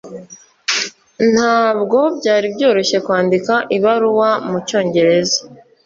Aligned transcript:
Ntabwo 1.33 1.97
byari 2.17 2.45
byoroshye 2.53 2.97
kwandika 3.05 3.53
ibaruwa 3.77 4.29
mucyongereza. 4.49 5.39